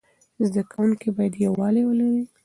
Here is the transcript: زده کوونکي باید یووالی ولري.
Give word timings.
زده 0.47 0.61
کوونکي 0.71 1.07
باید 1.17 1.33
یووالی 1.45 1.83
ولري. 1.85 2.21